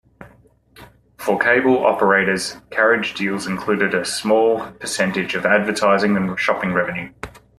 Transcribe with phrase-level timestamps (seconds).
[1.19, 7.11] For cable operators, carriage deals included a small percentage of advertising and shopping revenue.